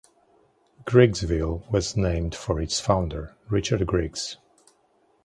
[0.83, 4.37] Griggsville was named for its founder, Richard Griggs.